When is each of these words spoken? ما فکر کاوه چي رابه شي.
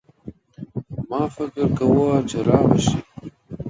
ما 1.09 1.21
فکر 1.35 1.65
کاوه 1.77 2.09
چي 2.29 2.39
رابه 2.47 2.77
شي. 2.85 2.97